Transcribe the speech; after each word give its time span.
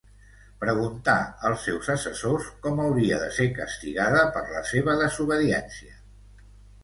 Preguntà 0.61 1.13
als 1.49 1.65
seus 1.67 1.89
assessors 1.95 2.47
com 2.63 2.81
hauria 2.85 3.19
de 3.23 3.27
ser 3.39 3.47
castigada 3.59 4.23
per 4.37 4.43
la 4.55 4.63
seva 4.71 4.95
desobediència. 5.03 5.93